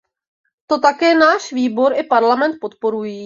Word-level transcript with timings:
To 0.69 0.75
také 0.85 1.15
náš 1.15 1.53
výbor 1.53 1.93
i 1.95 2.03
Parlament 2.03 2.55
podporují. 2.61 3.19